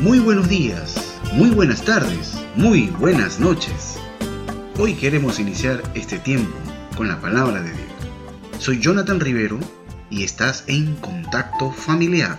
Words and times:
Muy 0.00 0.18
buenos 0.18 0.48
días, 0.48 1.20
muy 1.32 1.50
buenas 1.50 1.82
tardes, 1.82 2.34
muy 2.56 2.88
buenas 2.98 3.40
noches. 3.40 3.98
Hoy 4.78 4.94
queremos 4.94 5.38
iniciar 5.38 5.82
este 5.94 6.18
tiempo 6.18 6.52
con 6.96 7.08
la 7.08 7.20
palabra 7.20 7.62
de 7.62 7.70
Dios. 7.70 8.58
Soy 8.58 8.80
Jonathan 8.80 9.20
Rivero 9.20 9.58
y 10.10 10.24
estás 10.24 10.64
en 10.66 10.96
Contacto 10.96 11.70
Familiar. 11.70 12.38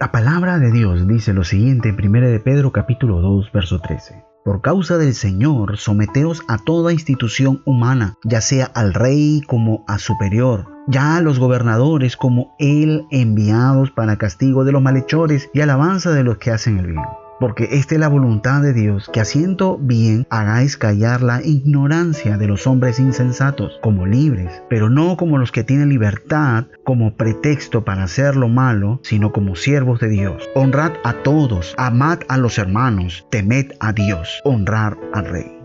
La 0.00 0.10
palabra 0.10 0.58
de 0.58 0.72
Dios 0.72 1.06
dice 1.06 1.34
lo 1.34 1.44
siguiente 1.44 1.90
en 1.90 1.94
1 2.04 2.28
de 2.28 2.40
Pedro 2.40 2.72
capítulo 2.72 3.20
2 3.20 3.52
verso 3.52 3.78
13. 3.78 4.31
Por 4.44 4.60
causa 4.60 4.98
del 4.98 5.14
Señor, 5.14 5.78
someteos 5.78 6.42
a 6.48 6.58
toda 6.58 6.92
institución 6.92 7.62
humana, 7.64 8.16
ya 8.24 8.40
sea 8.40 8.64
al 8.64 8.92
rey 8.92 9.40
como 9.46 9.84
a 9.86 9.98
superior, 9.98 10.66
ya 10.88 11.16
a 11.16 11.20
los 11.20 11.38
gobernadores 11.38 12.16
como 12.16 12.56
él 12.58 13.06
enviados 13.12 13.92
para 13.92 14.18
castigo 14.18 14.64
de 14.64 14.72
los 14.72 14.82
malhechores 14.82 15.48
y 15.54 15.60
alabanza 15.60 16.10
de 16.10 16.24
los 16.24 16.38
que 16.38 16.50
hacen 16.50 16.78
el 16.78 16.88
bien 16.88 17.21
porque 17.42 17.70
esta 17.72 17.96
es 17.96 18.00
la 18.00 18.06
voluntad 18.06 18.62
de 18.62 18.72
Dios, 18.72 19.10
que 19.12 19.20
haciendo 19.20 19.76
bien 19.76 20.28
hagáis 20.30 20.76
callar 20.76 21.22
la 21.22 21.42
ignorancia 21.42 22.38
de 22.38 22.46
los 22.46 22.68
hombres 22.68 23.00
insensatos, 23.00 23.80
como 23.82 24.06
libres, 24.06 24.62
pero 24.70 24.88
no 24.88 25.16
como 25.16 25.38
los 25.38 25.50
que 25.50 25.64
tienen 25.64 25.88
libertad 25.88 26.66
como 26.84 27.16
pretexto 27.16 27.84
para 27.84 28.04
hacer 28.04 28.36
lo 28.36 28.46
malo, 28.46 29.00
sino 29.02 29.32
como 29.32 29.56
siervos 29.56 29.98
de 29.98 30.10
Dios. 30.10 30.48
Honrad 30.54 30.92
a 31.02 31.14
todos, 31.24 31.74
amad 31.78 32.20
a 32.28 32.38
los 32.38 32.58
hermanos, 32.58 33.26
temed 33.28 33.72
a 33.80 33.92
Dios, 33.92 34.40
honrar 34.44 34.96
al 35.12 35.24
rey. 35.24 35.58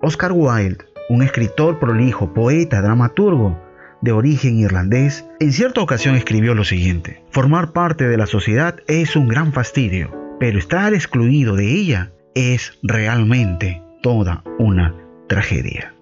Oscar 0.00 0.30
Wilde, 0.30 0.84
un 1.08 1.24
escritor 1.24 1.80
prolijo, 1.80 2.32
poeta, 2.32 2.80
dramaturgo, 2.82 3.58
de 4.00 4.12
origen 4.12 4.60
irlandés, 4.60 5.26
en 5.40 5.52
cierta 5.52 5.80
ocasión 5.80 6.14
escribió 6.14 6.54
lo 6.54 6.62
siguiente, 6.62 7.24
formar 7.30 7.72
parte 7.72 8.06
de 8.06 8.16
la 8.16 8.26
sociedad 8.26 8.76
es 8.86 9.16
un 9.16 9.26
gran 9.26 9.52
fastidio, 9.52 10.20
pero 10.40 10.58
estar 10.58 10.94
excluido 10.94 11.54
de 11.54 11.66
ella 11.66 12.10
es 12.34 12.78
realmente 12.82 13.82
toda 14.02 14.42
una 14.58 14.94
tragedia. 15.28 15.94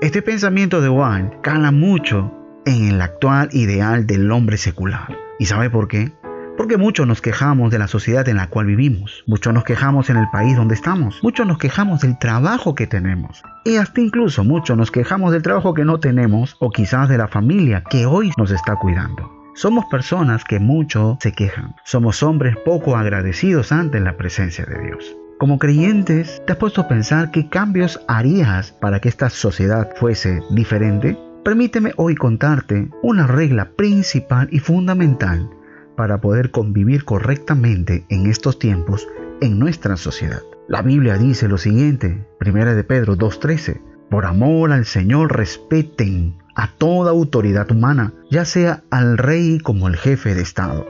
Este 0.00 0.22
pensamiento 0.22 0.80
de 0.80 0.88
Wilde 0.88 1.36
cala 1.42 1.72
mucho 1.72 2.32
en 2.66 2.86
el 2.86 3.02
actual 3.02 3.48
ideal 3.52 4.06
del 4.06 4.30
hombre 4.30 4.56
secular. 4.56 5.18
¿Y 5.40 5.46
sabe 5.46 5.70
por 5.70 5.88
qué? 5.88 6.12
Porque 6.56 6.76
muchos 6.76 7.08
nos 7.08 7.20
quejamos 7.20 7.72
de 7.72 7.80
la 7.80 7.88
sociedad 7.88 8.28
en 8.28 8.36
la 8.36 8.48
cual 8.48 8.66
vivimos, 8.66 9.24
muchos 9.26 9.52
nos 9.52 9.64
quejamos 9.64 10.08
en 10.08 10.18
el 10.18 10.30
país 10.30 10.56
donde 10.56 10.76
estamos, 10.76 11.18
muchos 11.24 11.44
nos 11.44 11.58
quejamos 11.58 12.02
del 12.02 12.16
trabajo 12.16 12.76
que 12.76 12.86
tenemos 12.86 13.42
y 13.64 13.76
hasta 13.76 14.00
incluso 14.00 14.44
muchos 14.44 14.76
nos 14.76 14.92
quejamos 14.92 15.32
del 15.32 15.42
trabajo 15.42 15.74
que 15.74 15.84
no 15.84 15.98
tenemos 15.98 16.56
o 16.60 16.70
quizás 16.70 17.08
de 17.08 17.18
la 17.18 17.26
familia 17.26 17.82
que 17.90 18.06
hoy 18.06 18.30
nos 18.36 18.52
está 18.52 18.76
cuidando. 18.76 19.43
Somos 19.56 19.84
personas 19.84 20.42
que 20.44 20.58
mucho 20.58 21.16
se 21.20 21.30
quejan, 21.30 21.76
somos 21.84 22.24
hombres 22.24 22.56
poco 22.64 22.96
agradecidos 22.96 23.70
ante 23.70 24.00
la 24.00 24.16
presencia 24.16 24.66
de 24.66 24.82
Dios. 24.82 25.16
Como 25.38 25.60
creyentes, 25.60 26.42
¿te 26.44 26.52
has 26.52 26.58
puesto 26.58 26.80
a 26.80 26.88
pensar 26.88 27.30
qué 27.30 27.48
cambios 27.48 28.00
harías 28.08 28.72
para 28.72 29.00
que 29.00 29.08
esta 29.08 29.30
sociedad 29.30 29.90
fuese 29.94 30.40
diferente? 30.50 31.16
Permíteme 31.44 31.92
hoy 31.96 32.16
contarte 32.16 32.88
una 33.02 33.28
regla 33.28 33.70
principal 33.76 34.48
y 34.50 34.58
fundamental 34.58 35.48
para 35.96 36.20
poder 36.20 36.50
convivir 36.50 37.04
correctamente 37.04 38.06
en 38.08 38.26
estos 38.26 38.58
tiempos 38.58 39.06
en 39.40 39.60
nuestra 39.60 39.96
sociedad. 39.96 40.42
La 40.66 40.82
Biblia 40.82 41.16
dice 41.16 41.46
lo 41.46 41.58
siguiente, 41.58 42.26
1 42.44 42.74
de 42.74 42.82
Pedro 42.82 43.16
2.13, 43.16 43.80
por 44.10 44.26
amor 44.26 44.72
al 44.72 44.84
Señor 44.84 45.36
respeten 45.36 46.42
a 46.54 46.68
toda 46.68 47.10
autoridad 47.10 47.70
humana, 47.70 48.12
ya 48.30 48.44
sea 48.44 48.82
al 48.90 49.18
rey 49.18 49.58
como 49.58 49.88
el 49.88 49.96
jefe 49.96 50.34
de 50.34 50.42
Estado. 50.42 50.86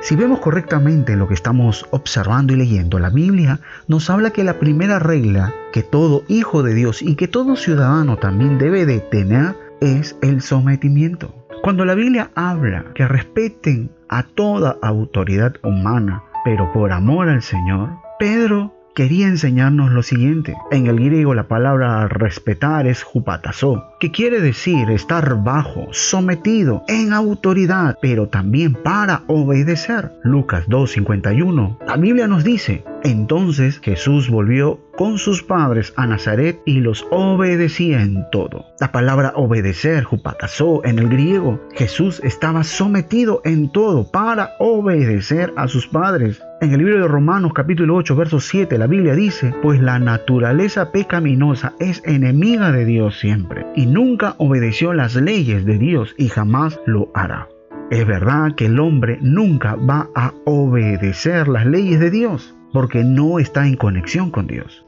Si 0.00 0.14
vemos 0.14 0.40
correctamente 0.40 1.16
lo 1.16 1.26
que 1.26 1.34
estamos 1.34 1.86
observando 1.90 2.52
y 2.52 2.56
leyendo, 2.56 2.98
la 2.98 3.10
Biblia 3.10 3.60
nos 3.88 4.10
habla 4.10 4.30
que 4.30 4.44
la 4.44 4.58
primera 4.58 4.98
regla 4.98 5.54
que 5.72 5.82
todo 5.82 6.22
hijo 6.28 6.62
de 6.62 6.74
Dios 6.74 7.02
y 7.02 7.16
que 7.16 7.28
todo 7.28 7.56
ciudadano 7.56 8.16
también 8.16 8.58
debe 8.58 8.84
de 8.86 9.00
tener 9.00 9.56
es 9.80 10.16
el 10.22 10.42
sometimiento. 10.42 11.34
Cuando 11.62 11.84
la 11.84 11.94
Biblia 11.94 12.30
habla 12.34 12.84
que 12.94 13.08
respeten 13.08 13.90
a 14.08 14.22
toda 14.22 14.76
autoridad 14.82 15.54
humana, 15.62 16.22
pero 16.44 16.72
por 16.72 16.92
amor 16.92 17.28
al 17.28 17.42
Señor, 17.42 17.90
Pedro 18.18 18.72
quería 18.94 19.26
enseñarnos 19.26 19.90
lo 19.90 20.02
siguiente. 20.02 20.54
En 20.70 20.86
el 20.86 20.96
griego 20.96 21.34
la 21.34 21.48
palabra 21.48 22.06
respetar 22.08 22.86
es 22.86 23.02
jupatazo, 23.02 23.84
que 23.98 24.10
quiere 24.10 24.40
decir 24.40 24.90
estar 24.90 25.42
bajo, 25.42 25.88
sometido, 25.92 26.84
en 26.88 27.12
autoridad, 27.12 27.96
pero 28.00 28.28
también 28.28 28.74
para 28.74 29.22
obedecer. 29.26 30.12
Lucas 30.22 30.66
2.51. 30.68 31.78
La 31.86 31.96
Biblia 31.96 32.26
nos 32.26 32.44
dice, 32.44 32.84
entonces 33.02 33.80
Jesús 33.80 34.28
volvió 34.28 34.80
con 34.96 35.18
sus 35.18 35.42
padres 35.42 35.92
a 35.96 36.06
Nazaret 36.06 36.60
y 36.64 36.80
los 36.80 37.06
obedecía 37.10 38.02
en 38.02 38.24
todo. 38.32 38.64
La 38.80 38.92
palabra 38.92 39.32
obedecer, 39.36 40.04
jupatazó, 40.04 40.84
en 40.84 40.98
el 40.98 41.08
griego, 41.08 41.60
Jesús 41.74 42.20
estaba 42.24 42.64
sometido 42.64 43.42
en 43.44 43.70
todo 43.70 44.10
para 44.10 44.54
obedecer 44.58 45.52
a 45.56 45.68
sus 45.68 45.86
padres. 45.86 46.42
En 46.62 46.72
el 46.72 46.78
libro 46.78 46.98
de 46.98 47.08
Romanos 47.08 47.52
capítulo 47.54 47.96
8, 47.96 48.16
verso 48.16 48.40
7, 48.40 48.78
la 48.78 48.86
Biblia 48.86 49.14
dice, 49.14 49.54
pues 49.62 49.80
la 49.80 49.98
naturaleza 49.98 50.90
pecaminosa 50.90 51.74
es 51.78 52.02
enemiga 52.06 52.72
de 52.72 52.86
Dios 52.86 53.18
siempre 53.18 53.66
nunca 53.96 54.34
obedeció 54.36 54.92
las 54.92 55.16
leyes 55.16 55.64
de 55.64 55.78
Dios 55.78 56.14
y 56.18 56.28
jamás 56.28 56.78
lo 56.84 57.08
hará. 57.14 57.48
Es 57.90 58.06
verdad 58.06 58.54
que 58.54 58.66
el 58.66 58.78
hombre 58.78 59.18
nunca 59.22 59.74
va 59.74 60.10
a 60.14 60.34
obedecer 60.44 61.48
las 61.48 61.64
leyes 61.64 61.98
de 61.98 62.10
Dios 62.10 62.54
porque 62.74 63.04
no 63.04 63.38
está 63.38 63.66
en 63.66 63.74
conexión 63.76 64.30
con 64.30 64.48
Dios. 64.48 64.84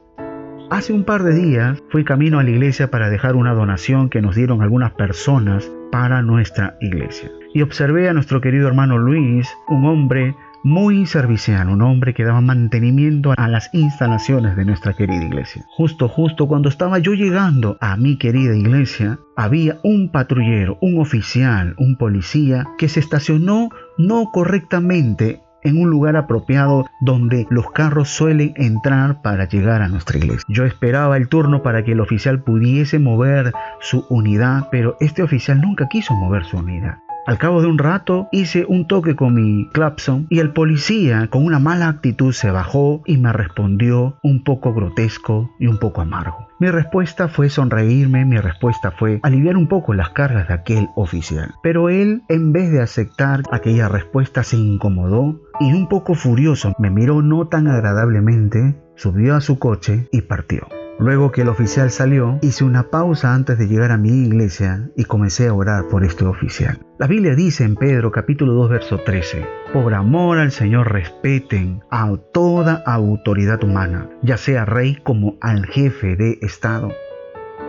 Hace 0.69 0.93
un 0.93 1.05
par 1.05 1.23
de 1.23 1.33
días 1.33 1.83
fui 1.89 2.05
camino 2.05 2.39
a 2.39 2.43
la 2.43 2.51
iglesia 2.51 2.91
para 2.91 3.09
dejar 3.09 3.35
una 3.35 3.55
donación 3.55 4.11
que 4.11 4.21
nos 4.21 4.37
dieron 4.37 4.61
algunas 4.61 4.93
personas 4.93 5.73
para 5.91 6.21
nuestra 6.21 6.77
iglesia. 6.83 7.31
Y 7.55 7.63
observé 7.63 8.11
a 8.11 8.13
nuestro 8.13 8.43
querido 8.43 8.69
hermano 8.69 8.99
Luis, 8.99 9.49
un 9.69 9.87
hombre 9.87 10.35
muy 10.65 11.07
servicial, 11.07 11.69
un 11.69 11.83
hombre 11.83 12.15
que 12.15 12.25
daba 12.25 12.41
mantenimiento 12.41 13.33
a 13.37 13.49
las 13.49 13.71
instalaciones 13.73 14.57
de 14.57 14.65
nuestra 14.65 14.93
querida 14.93 15.25
iglesia. 15.25 15.65
Justo, 15.69 16.09
justo 16.09 16.49
cuando 16.49 16.69
estaba 16.69 16.99
yo 16.99 17.13
llegando 17.15 17.77
a 17.81 17.97
mi 17.97 18.17
querida 18.17 18.57
iglesia, 18.57 19.19
había 19.37 19.79
un 19.85 20.11
patrullero, 20.11 20.79
un 20.81 21.01
oficial, 21.01 21.75
un 21.79 21.97
policía 21.97 22.67
que 22.79 22.89
se 22.89 23.01
estacionó 23.01 23.71
no 23.97 24.31
correctamente 24.33 25.43
en 25.63 25.81
un 25.81 25.91
lugar 25.91 26.17
apropiado 26.17 26.87
donde 27.01 27.47
los 27.51 27.71
carros 27.71 28.09
suelen 28.09 28.53
entrar 28.57 29.23
para 29.23 29.49
llegar 29.49 29.83
a 29.83 29.89
nuestra 29.89 30.19
iglesia. 30.19 30.45
Yo 30.49 30.65
esperaba 30.65 31.17
el 31.17 31.29
turno 31.29 31.63
para 31.63 31.85
que 31.85 31.93
el 31.93 32.01
oficial 32.01 32.43
pudiese 32.43 32.99
mover 32.99 33.53
su 33.81 34.07
unidad, 34.09 34.69
pero 34.71 34.97
este 35.01 35.23
oficial 35.23 35.61
nunca 35.61 35.89
quiso 35.89 36.15
mover 36.15 36.45
su 36.45 36.59
unidad. 36.59 36.99
Al 37.29 37.37
cabo 37.37 37.61
de 37.61 37.67
un 37.67 37.77
rato 37.77 38.27
hice 38.33 38.65
un 38.67 38.87
toque 38.87 39.15
con 39.15 39.35
mi 39.35 39.69
clapson 39.75 40.27
y 40.31 40.39
el 40.39 40.55
policía 40.55 41.29
con 41.29 41.45
una 41.45 41.59
mala 41.59 41.89
actitud 41.89 42.33
se 42.33 42.51
bajó 42.51 43.03
y 43.05 43.19
me 43.19 43.35
respondió 43.35 44.17
un 44.23 44.43
poco 44.45 44.73
grotesco 44.73 45.51
y 45.59 45.67
un 45.67 45.77
poco 45.77 46.01
amargo. 46.01 46.49
Mi 46.59 46.71
respuesta 46.71 47.29
fue 47.29 47.51
sonreírme, 47.51 48.25
mi 48.25 48.39
respuesta 48.39 48.93
fue 48.93 49.21
aliviar 49.23 49.59
un 49.59 49.69
poco 49.69 49.93
las 49.93 50.09
cargas 50.09 50.49
de 50.49 50.55
aquel 50.55 50.89
oficial. 50.97 51.53
Pero 51.63 51.91
él, 51.91 52.23
en 52.31 52.55
vez 52.55 52.73
de 52.73 52.81
aceptar 52.81 53.43
aquella 53.53 53.89
respuesta, 53.89 54.43
se 54.43 54.57
incomodó 54.57 55.39
y 55.61 55.75
un 55.75 55.87
poco 55.87 56.15
furioso 56.15 56.73
me 56.79 56.89
miró 56.89 57.21
no 57.21 57.47
tan 57.49 57.69
agradablemente, 57.69 58.81
subió 58.97 59.35
a 59.35 59.43
su 59.43 59.59
coche 59.59 60.09
y 60.13 60.23
partió. 60.23 60.78
Luego 60.99 61.31
que 61.31 61.43
el 61.43 61.49
oficial 61.49 61.93
salió, 61.93 62.41
hice 62.43 62.65
una 62.65 62.91
pausa 62.91 63.33
antes 63.33 63.57
de 63.57 63.69
llegar 63.69 63.93
a 63.93 63.97
mi 63.97 64.25
iglesia 64.27 64.91
y 64.97 65.05
comencé 65.05 65.47
a 65.47 65.55
orar 65.55 65.87
por 65.89 66.05
este 66.05 66.25
oficial. 66.25 66.81
La 66.99 67.07
Biblia 67.07 67.37
dice 67.37 67.63
en 67.63 67.77
Pedro 67.77 68.11
capítulo 68.11 68.53
2 68.55 68.71
verso 68.71 68.99
13, 68.99 69.47
por 69.73 69.95
amor 69.95 70.39
al 70.39 70.51
Señor 70.51 70.91
respeten 70.93 71.83
a 71.93 72.13
toda 72.33 72.83
autoridad 72.85 73.63
humana, 73.63 74.11
ya 74.23 74.37
sea 74.37 74.65
rey 74.65 74.97
como 75.05 75.37
al 75.41 75.67
jefe 75.67 76.17
de 76.17 76.39
Estado. 76.43 76.91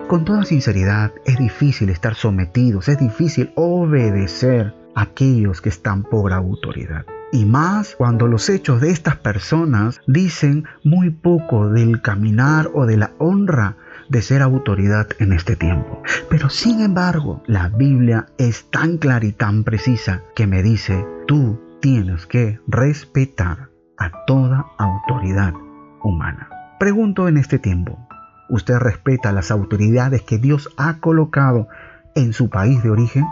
Con 0.07 0.25
toda 0.25 0.43
sinceridad, 0.43 1.11
es 1.25 1.37
difícil 1.37 1.91
estar 1.91 2.15
sometidos, 2.15 2.89
es 2.89 2.97
difícil 2.97 3.51
obedecer 3.53 4.73
a 4.95 5.03
aquellos 5.03 5.61
que 5.61 5.69
están 5.69 6.01
por 6.01 6.33
autoridad 6.33 7.05
y 7.31 7.45
más 7.45 7.95
cuando 7.95 8.27
los 8.27 8.49
hechos 8.49 8.81
de 8.81 8.91
estas 8.91 9.17
personas 9.17 10.01
dicen 10.07 10.65
muy 10.83 11.09
poco 11.09 11.69
del 11.69 12.01
caminar 12.01 12.69
o 12.73 12.85
de 12.85 12.97
la 12.97 13.11
honra 13.17 13.77
de 14.09 14.21
ser 14.21 14.41
autoridad 14.41 15.07
en 15.19 15.33
este 15.33 15.55
tiempo. 15.55 16.01
Pero 16.29 16.49
sin 16.49 16.81
embargo, 16.81 17.43
la 17.45 17.69
Biblia 17.69 18.27
es 18.37 18.69
tan 18.71 18.97
clara 18.97 19.25
y 19.25 19.31
tan 19.31 19.63
precisa 19.63 20.23
que 20.35 20.47
me 20.47 20.63
dice, 20.63 21.05
tú 21.27 21.59
tienes 21.79 22.25
que 22.25 22.59
respetar 22.67 23.69
a 23.97 24.11
toda 24.25 24.65
autoridad 24.77 25.53
humana. 26.03 26.49
Pregunto 26.79 27.27
en 27.27 27.37
este 27.37 27.59
tiempo, 27.59 27.99
¿usted 28.49 28.77
respeta 28.77 29.31
las 29.31 29.51
autoridades 29.51 30.23
que 30.23 30.39
Dios 30.39 30.69
ha 30.77 30.99
colocado 30.99 31.67
en 32.15 32.33
su 32.33 32.49
país 32.49 32.81
de 32.81 32.89
origen? 32.89 33.25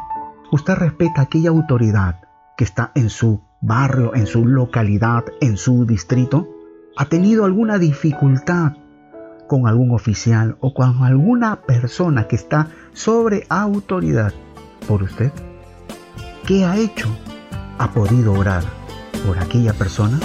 ¿Usted 0.52 0.76
respeta 0.76 1.22
aquella 1.22 1.50
autoridad 1.50 2.22
que 2.58 2.64
está 2.64 2.92
en 2.96 3.10
su 3.10 3.47
barrio, 3.62 4.16
en 4.16 4.28
su 4.28 4.46
localidad, 4.46 5.26
en 5.42 5.58
su 5.58 5.86
distrito, 5.86 6.48
ha 6.96 7.06
tenido 7.06 7.46
alguna 7.46 7.78
dificultad 7.78 8.74
con 9.48 9.68
algún 9.68 9.92
oficial 9.92 10.58
o 10.60 10.74
con 10.74 11.04
alguna 11.04 11.62
persona 11.62 12.28
que 12.28 12.36
está 12.36 12.68
sobre 12.94 13.46
autoridad 13.50 14.34
por 14.88 15.04
usted? 15.04 15.32
¿Qué 16.46 16.66
ha 16.66 16.78
hecho? 16.78 17.08
¿Ha 17.78 17.92
podido 17.92 18.34
orar 18.34 18.64
por 19.26 19.38
aquella 19.40 19.74
persona? 19.74 20.20